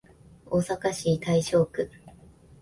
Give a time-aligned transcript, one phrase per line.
[0.47, 1.91] 大阪市大正区